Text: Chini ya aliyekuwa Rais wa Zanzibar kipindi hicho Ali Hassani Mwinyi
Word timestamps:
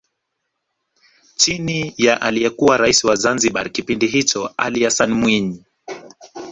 Chini 1.37 1.93
ya 1.97 2.21
aliyekuwa 2.21 2.77
Rais 2.77 3.03
wa 3.03 3.15
Zanzibar 3.15 3.69
kipindi 3.71 4.07
hicho 4.07 4.53
Ali 4.57 4.83
Hassani 4.83 5.13
Mwinyi 5.13 5.63